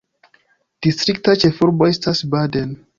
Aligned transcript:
Distrikta 0.87 1.37
ĉefurbo 1.45 1.93
estas 1.95 2.27
Baden. 2.37 2.79